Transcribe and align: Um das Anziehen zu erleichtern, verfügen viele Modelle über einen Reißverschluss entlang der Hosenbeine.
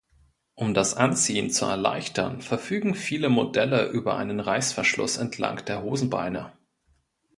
Um 0.55 0.73
das 0.73 0.95
Anziehen 0.95 1.51
zu 1.51 1.65
erleichtern, 1.65 2.41
verfügen 2.41 2.95
viele 2.95 3.29
Modelle 3.29 3.85
über 3.89 4.17
einen 4.17 4.39
Reißverschluss 4.39 5.17
entlang 5.17 5.63
der 5.65 5.83
Hosenbeine. 5.83 6.53